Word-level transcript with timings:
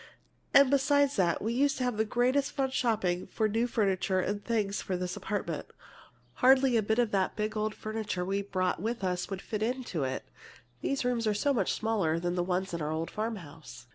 And 0.51 0.71
beside 0.71 1.11
that, 1.11 1.43
we 1.43 1.53
used 1.53 1.77
to 1.77 1.83
have 1.83 1.95
the 1.97 2.05
greatest 2.05 2.53
fun 2.53 2.71
shopping 2.71 3.27
for 3.27 3.47
new 3.47 3.67
furniture 3.67 4.19
and 4.19 4.43
things 4.43 4.81
for 4.81 4.97
this 4.97 5.15
apartment. 5.15 5.67
Hardly 6.41 6.75
a 6.75 6.81
bit 6.81 6.97
of 6.97 7.11
that 7.11 7.35
big 7.35 7.55
old 7.55 7.75
furniture 7.75 8.25
we 8.25 8.41
brought 8.41 8.81
with 8.81 9.03
us 9.03 9.29
would 9.29 9.43
fit 9.43 9.61
into 9.61 10.03
it, 10.03 10.27
these 10.81 11.05
rooms 11.05 11.27
are 11.27 11.35
so 11.35 11.53
much 11.53 11.71
smaller 11.73 12.19
than 12.19 12.33
the 12.33 12.41
ones 12.41 12.73
in 12.73 12.81
our 12.81 12.91
old 12.91 13.11
farm 13.11 13.35
house. 13.35 13.85